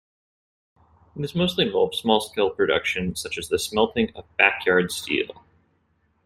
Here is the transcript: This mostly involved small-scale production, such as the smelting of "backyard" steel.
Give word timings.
This 1.15 1.35
mostly 1.35 1.63
involved 1.67 1.93
small-scale 1.93 2.55
production, 2.55 3.15
such 3.15 3.37
as 3.37 3.49
the 3.49 3.59
smelting 3.59 4.11
of 4.15 4.25
"backyard" 4.35 4.91
steel. 4.91 5.43